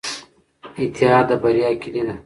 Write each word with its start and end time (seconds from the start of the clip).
اتحاد 0.81 1.25
د 1.29 1.31
بریا 1.41 1.69
کیلي 1.81 2.01
ده. 2.07 2.15